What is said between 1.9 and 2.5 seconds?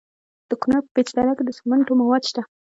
مواد شته.